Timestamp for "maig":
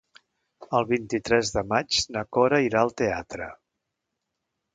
1.73-1.99